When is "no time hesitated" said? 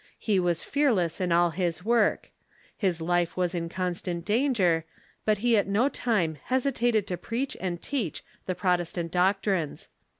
5.67-7.05